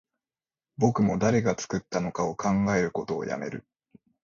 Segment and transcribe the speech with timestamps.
[0.79, 3.67] 僕も誰が作ったのか考えることをやめる